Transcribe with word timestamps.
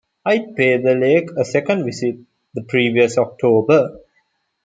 I'd 0.25 0.55
paid 0.55 0.81
the 0.83 0.95
lake 0.95 1.29
a 1.37 1.45
second 1.45 1.85
visit 1.85 2.15
the 2.55 2.63
previous 2.63 3.19
October... 3.19 3.99